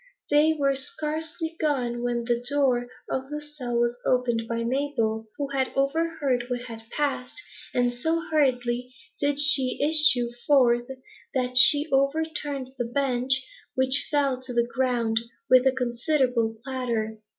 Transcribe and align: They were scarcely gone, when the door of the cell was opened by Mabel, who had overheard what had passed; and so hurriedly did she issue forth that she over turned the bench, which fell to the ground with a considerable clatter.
They 0.31 0.53
were 0.57 0.75
scarcely 0.75 1.55
gone, 1.59 2.01
when 2.01 2.23
the 2.23 2.43
door 2.49 2.87
of 3.07 3.29
the 3.29 3.39
cell 3.39 3.77
was 3.79 3.99
opened 4.03 4.47
by 4.49 4.63
Mabel, 4.63 5.27
who 5.37 5.49
had 5.49 5.71
overheard 5.75 6.45
what 6.49 6.61
had 6.61 6.89
passed; 6.89 7.39
and 7.71 7.93
so 7.93 8.19
hurriedly 8.31 8.95
did 9.19 9.39
she 9.39 9.77
issue 9.79 10.31
forth 10.47 10.87
that 11.35 11.55
she 11.55 11.87
over 11.91 12.25
turned 12.25 12.71
the 12.79 12.85
bench, 12.85 13.45
which 13.75 14.07
fell 14.09 14.41
to 14.41 14.53
the 14.53 14.65
ground 14.67 15.19
with 15.51 15.67
a 15.67 15.71
considerable 15.71 16.55
clatter. 16.63 17.19